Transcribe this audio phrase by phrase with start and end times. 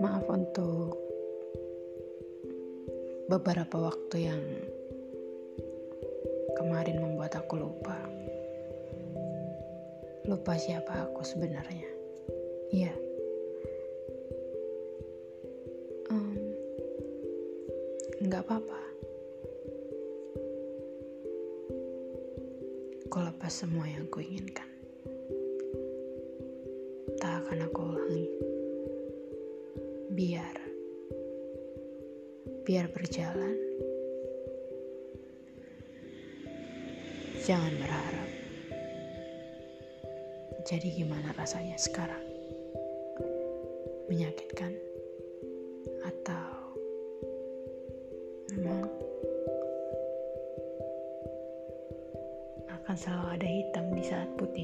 [0.00, 0.96] Maaf untuk
[3.28, 4.40] beberapa waktu yang
[6.56, 8.00] kemarin membuat aku lupa.
[10.24, 11.92] Lupa siapa aku sebenarnya.
[12.72, 12.96] Iya.
[16.08, 16.40] Um,
[18.24, 18.80] nggak apa-apa.
[23.04, 24.73] Aku lepas semua yang aku inginkan.
[27.24, 28.28] Tak akan aku ulangi.
[30.12, 30.56] Biar
[32.68, 33.56] biar berjalan.
[37.40, 38.28] Jangan berharap.
[40.68, 42.20] Jadi gimana rasanya sekarang?
[44.12, 44.76] Menyakitkan?
[46.04, 46.76] Atau
[48.52, 48.84] memang
[52.68, 54.63] akan selalu ada hitam di saat putih?